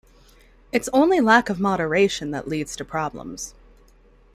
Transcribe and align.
It's 0.71 0.89
only 0.93 1.19
lack 1.19 1.47
of 1.47 1.59
moderation 1.59 2.31
that 2.31 2.47
leads 2.47 2.75
to 2.77 2.83
problems. 2.83 3.53